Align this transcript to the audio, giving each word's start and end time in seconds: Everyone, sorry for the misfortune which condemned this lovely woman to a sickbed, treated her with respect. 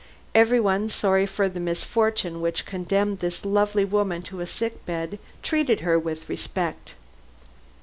Everyone, 0.33 0.89
sorry 0.89 1.27
for 1.27 1.47
the 1.47 1.59
misfortune 1.59 2.41
which 2.41 2.65
condemned 2.65 3.19
this 3.19 3.45
lovely 3.45 3.85
woman 3.85 4.23
to 4.23 4.39
a 4.39 4.47
sickbed, 4.47 5.19
treated 5.43 5.81
her 5.81 5.99
with 5.99 6.27
respect. 6.27 6.95